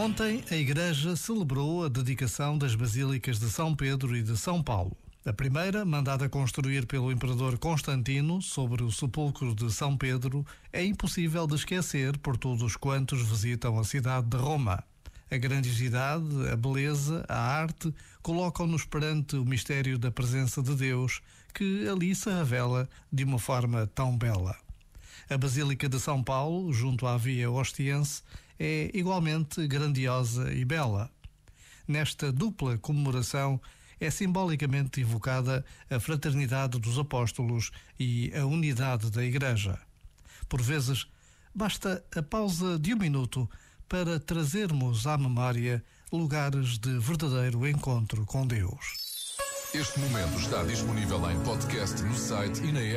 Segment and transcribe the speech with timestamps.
[0.00, 4.96] Ontem, a Igreja celebrou a dedicação das Basílicas de São Pedro e de São Paulo.
[5.26, 11.48] A primeira, mandada construir pelo Imperador Constantino sobre o sepulcro de São Pedro, é impossível
[11.48, 14.84] de esquecer por todos quantos visitam a cidade de Roma.
[15.28, 17.92] A grandiosidade, a beleza, a arte
[18.22, 21.20] colocam-nos perante o mistério da presença de Deus,
[21.52, 24.54] que ali se revela de uma forma tão bela.
[25.30, 28.22] A Basílica de São Paulo, junto à Via Ostiense,
[28.58, 31.10] é igualmente grandiosa e bela.
[31.86, 33.60] Nesta dupla comemoração
[34.00, 39.78] é simbolicamente evocada a fraternidade dos apóstolos e a unidade da Igreja.
[40.48, 41.06] Por vezes,
[41.54, 43.48] basta a pausa de um minuto
[43.88, 49.08] para trazermos à memória lugares de verdadeiro encontro com Deus.
[49.74, 52.96] Este momento está disponível em podcast no site e na app.